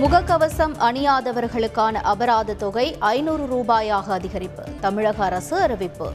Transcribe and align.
முகக்கவசம் 0.00 0.72
அணியாதவர்களுக்கான 0.78 1.94
அபராத 1.94 2.54
தொகை 2.54 2.96
ஐநூறு 2.98 3.44
ரூபாயாக 3.44 4.02
அதிகரிப்பு. 4.08 4.78
தமிழக 4.80 5.24
அரசு 5.24 5.56
அறிவிப்பு. 5.56 6.12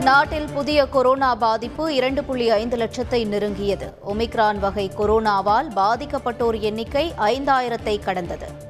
நாட்டில் 0.00 0.48
புதிய 0.54 0.86
கொரோனா 0.86 1.34
பாதிப்பு 1.34 1.94
இரண்டு 1.94 2.24
புள்ளி 2.24 2.50
ஐந்து 2.50 2.76
லட்சத்தை 2.76 3.26
நெருங்கியது. 3.26 3.94
ஒமிக்ரான் 4.08 4.58
வகை 4.58 4.90
கொரோனாவால் 4.98 5.70
பாதிக்கப்பட்டோர் 5.76 6.60
எண்ணிக்கை 6.60 7.12
ஐந்தாயிரத்தை 7.18 8.02
கடந்தது. 8.04 8.67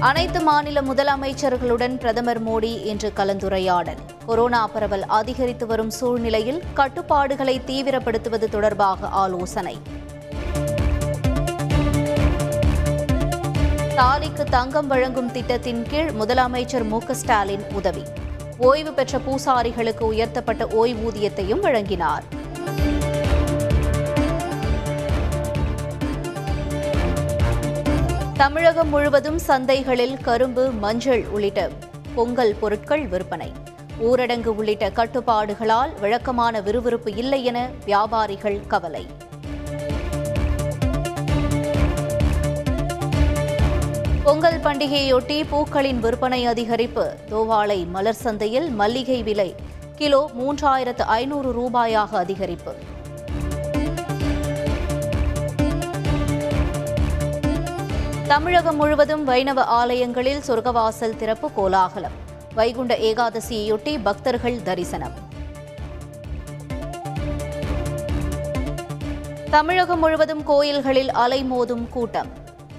அனைத்து 0.00 0.40
மாநில 0.40 0.80
முதலமைச்சர்களுடன் 0.80 1.98
பிரதமர் 1.98 2.46
மோடி 2.46 2.84
இன்று 2.84 3.12
கலந்துரையாடல். 3.16 3.96
கொரோனா 4.26 4.66
பரவல் 4.66 5.04
அதிகரித்து 5.06 5.66
வரும் 5.66 5.90
சூழ்நிலையில் 5.90 6.62
கட்டுப்பாடுகளை 6.74 7.60
தீவிரப்படுத்துவது 7.66 8.48
தொடர்பாக 8.48 9.06
ஆலோசனை. 9.06 9.78
தாலிக்கு 13.96 14.44
தங்கம் 14.50 14.86
வழங்கும் 14.86 15.32
திட்டத்தின் 15.32 15.82
கீழ் 15.82 16.10
முதலமைச்சர் 16.20 16.88
மு 16.88 17.00
ஸ்டாலின் 17.10 17.64
உதவி. 17.72 18.02
ஓய்வு 18.58 18.92
பெற்ற 18.92 19.18
பூசாரிகளுக்கு 19.18 20.00
உயர்த்தப்பட்ட 20.00 20.64
ஓய்வூதியத்தையும் 20.64 21.60
வழங்கினார். 21.60 22.37
தமிழகம் 28.38 28.88
முழுவதும் 28.88 29.38
சந்தைகளில் 29.38 30.16
கரும்பு 30.22 30.70
மஞ்சள் 30.70 31.26
உள்ளிட்ட 31.26 31.70
பொங்கல் 32.14 32.54
பொருட்கள் 32.60 33.06
விற்பனை. 33.06 33.52
ஊரடங்கு 34.00 34.46
உள்ளிட்ட 34.46 34.88
கட்டுப்பாடுகளால் 34.88 36.00
வழக்கமான 36.00 36.60
விறுவிறுப்பு 36.60 37.14
இல்லை 37.14 37.44
என 37.44 37.68
வியாபாரிகள் 37.84 38.66
கவலை. 38.66 39.06
பொங்கல் 44.22 44.58
பண்டிகையொட்டி 44.58 45.44
பூக்களின் 45.48 46.00
விற்பனை 46.00 46.46
அதிகரிப்பு. 46.46 47.06
தோவாளை 47.30 47.86
மலர் 47.86 48.20
சந்தையில் 48.24 48.70
மல்லிகை 48.70 49.22
விலை 49.22 49.54
கிலோ 49.96 50.30
மூன்றாயிரத்து 50.38 51.02
ஐநூறு 51.02 51.52
ரூபாயாக 51.60 52.08
அதிகரிப்பு. 52.12 52.74
தமிழகம் 58.28 58.76
முழுவதும் 58.76 59.24
வைணவ 59.24 59.64
ஆலயங்களில் 59.64 60.40
சொர்க்கவாசல் 60.46 61.16
திறப்பு 61.16 61.52
கோலாகலம். 61.52 62.12
வைகுண்ட 62.54 62.96
ஏகாதசியையொட்டி 62.96 63.98
பக்தர்கள் 64.02 64.62
தரிசனம். 64.62 65.12
தமிழகம் 69.50 69.98
முழுவதும் 69.98 70.42
கோயில்களில் 70.42 71.08
அலைமோதும் 71.08 71.88
கூட்டம். 71.88 72.26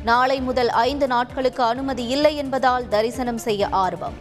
நாளை 0.03 0.41
முதல் 0.41 0.69
ஐந்து 0.69 1.08
நாட்களுக்கு 1.08 1.63
அனுமதி 1.63 2.06
இல்லை 2.08 2.36
என்பதால் 2.36 2.88
தரிசனம் 2.88 3.38
செய்ய 3.38 3.67
ஆர்வம். 3.69 4.13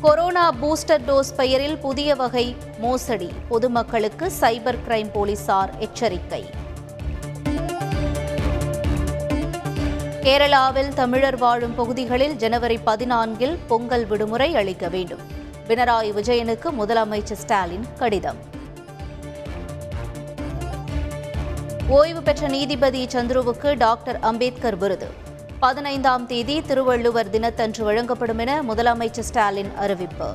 கொரோனா 0.00 0.52
பூஸ்டர் 0.62 1.02
டோஸ் 1.06 1.34
பெயரில் 1.36 1.78
புதிய 1.78 2.14
வகை 2.14 2.56
மோசடி. 2.78 3.32
பொதுமக்களுக்கு 3.48 4.32
சைபர் 4.40 4.78
கிரைம் 4.88 5.10
போலீசார் 5.12 5.78
எச்சரிக்கை. 5.78 6.66
கேரளாவில் 10.28 10.88
தமிழர் 10.88 11.36
வாழும் 11.36 11.74
பகுதிகளில் 11.74 12.36
ஜனவரி 12.36 12.78
பதினான்கில் 12.86 13.58
பொங்கல் 13.66 14.06
விடுமுறை 14.06 14.56
அளிக்க 14.56 14.88
வேண்டும். 14.88 15.18
பினராயி 15.68 16.10
விஜயனுக்கு 16.12 16.72
முதலமைச்சர் 16.78 17.38
ஸ்டாலின் 17.42 17.86
கடிதம். 17.98 18.36
ஓய்வு 21.88 22.22
பெற்ற 22.22 22.48
நீதிபதி 22.48 23.06
சந்துருவுக்கு 23.06 23.76
டாக்டர் 23.76 24.18
அம்பேத்கர் 24.20 24.76
விருது. 24.76 25.10
பதினைந்தாம் 25.60 26.26
தேதி 26.26 26.62
திருவள்ளுவர் 26.62 27.30
தினத்தன்று 27.30 27.84
வழங்கப்படும் 27.84 28.38
என 28.38 28.62
முதலமைச்சர் 28.62 29.28
ஸ்டாலின் 29.30 29.74
அறிவிப்பு. 29.76 30.30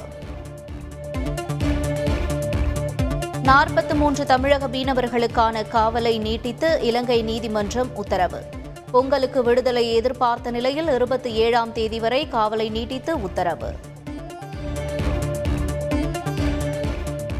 நாற்பத்தி 3.43 3.93
மூன்று 3.93 4.25
தமிழக 4.25 4.67
மீனவர்களுக்கான 4.67 5.63
காவலை 5.73 6.19
நீட்டித்து 6.19 6.81
இலங்கை 6.81 7.21
நீதிமன்றம் 7.23 7.95
உத்தரவு. 7.95 8.61
பொங்கலுக்கு 8.93 9.43
விடுதலை 9.43 9.93
எதிர்பார்த்த 9.93 10.51
நிலையில் 10.51 10.87
இருபத்தி 10.87 11.33
ஏழாம் 11.33 11.71
தேதி 11.71 11.99
வரை 11.99 12.27
காவலை 12.31 12.71
நீட்டித்து 12.71 13.21
உத்தரவு. 13.21 13.69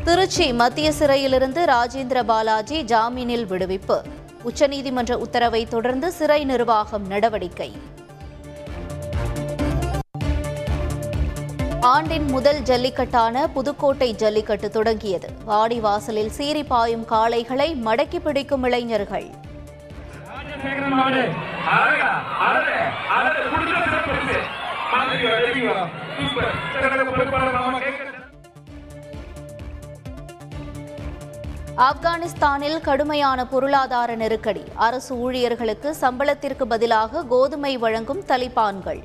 திருச்சி 0.03 0.53
மத்திய 0.53 0.91
சிறையிலிருந்து 0.91 1.65
ராஜேந்திர 1.65 2.23
பாலாஜி 2.23 2.83
ஜாமீனில் 2.83 3.45
விடுவிப்பு. 3.51 3.97
உச்சநீதிமன்ற 4.49 5.13
உத்தரவை 5.13 5.65
தொடர்ந்து 5.65 6.11
சிறை 6.11 6.43
நிர்வாகம் 6.43 7.07
நடவடிக்கை. 7.07 7.71
ஆண்டின் 11.79 12.27
முதல் 12.29 12.61
ஜல்லிக்கட்டான 12.61 13.47
புதுக்கோட்டை 13.53 14.13
ஜல்லிக்கட்டு 14.13 14.69
தொடங்கியது. 14.69 15.29
வாடிவாசலில் 15.47 16.35
சீறி 16.39 16.63
பாயும் 16.63 17.07
காளைகளை 17.09 17.71
மடக்கி 17.85 18.19
பிடிக்கும் 18.19 18.63
இளைஞர்கள். 18.63 19.29
சேகரன் 20.63 20.96
மாடு. 21.00 21.24
அழகா 21.78 22.12
அழகு 22.47 22.78
அழகு. 23.18 23.41
குடிக்கிற 23.53 23.79
சிறப்பு 23.85 24.12
மாதிரி 24.94 25.24
சூப்பர். 26.18 26.56
சிறந்த 26.74 27.03
பொறுப்பாளர் 27.12 27.56
நாம 27.59 27.79
கேட்க 27.85 28.12
ஆப்கானிஸ்தானில் 31.88 32.81
கடுமையான 32.88 33.40
பொருளாதார 33.53 34.16
நெருக்கடி. 34.16 34.63
அரசு 34.88 35.13
ஊழியர்களுக்கு 35.18 35.90
சம்பளத்திற்கு 36.01 36.66
பதிலாக 36.74 37.24
கோதுமை 37.31 37.72
வழங்கும் 37.84 38.22
தலிபான்கள். 38.31 39.01